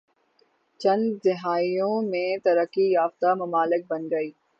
چند 0.81 1.05
دہائیوں 1.25 2.01
میں 2.01 2.37
ترقی 2.43 2.91
یافتہ 2.91 3.33
ممالک 3.35 3.81
بن 3.89 4.09
گئے 4.11 4.29